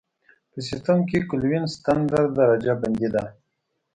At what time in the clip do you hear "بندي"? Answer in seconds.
2.81-3.09